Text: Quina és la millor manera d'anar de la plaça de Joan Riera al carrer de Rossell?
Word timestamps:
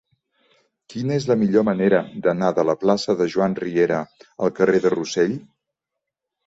Quina 0.93 1.17
és 1.19 1.27
la 1.31 1.37
millor 1.41 1.65
manera 1.67 1.99
d'anar 2.25 2.51
de 2.61 2.65
la 2.71 2.77
plaça 2.85 3.17
de 3.21 3.31
Joan 3.35 3.57
Riera 3.63 4.01
al 4.47 4.59
carrer 4.63 4.85
de 4.89 4.95
Rossell? 4.99 5.39